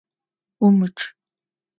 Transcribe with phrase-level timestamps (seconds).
[0.65, 1.03] Умычъ!